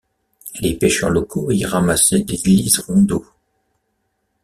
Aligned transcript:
Les 0.61 0.73
pêcheurs 0.75 1.11
locaux 1.11 1.51
y 1.51 1.63
ramassaient 1.63 2.23
des 2.23 2.41
liserons 2.45 3.03
d'eau. 3.03 3.23